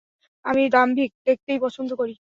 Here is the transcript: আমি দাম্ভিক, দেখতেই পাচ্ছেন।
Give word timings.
আমি 0.45 0.63
দাম্ভিক, 0.73 1.11
দেখতেই 1.27 1.59
পাচ্ছেন। 1.61 1.85